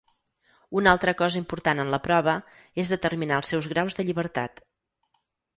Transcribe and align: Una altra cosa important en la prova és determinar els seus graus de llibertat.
Una 0.79 0.93
altra 0.95 1.13
cosa 1.19 1.39
important 1.41 1.83
en 1.83 1.93
la 1.95 2.01
prova 2.07 2.35
és 2.85 2.93
determinar 2.97 3.39
els 3.43 3.55
seus 3.55 3.71
graus 3.75 3.99
de 4.01 4.07
llibertat. 4.09 4.65